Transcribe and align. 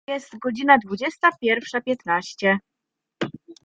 Jest 0.07 0.37
godzina 0.39 0.77
dwudziesta 0.77 1.29
pierwsza 1.41 1.81
piętnaście. 1.81 2.57